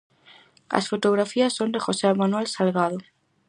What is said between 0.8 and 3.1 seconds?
fotografías son de José Manuel Salgado.